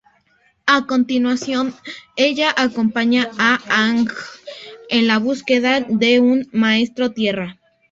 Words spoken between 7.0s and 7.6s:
tierra.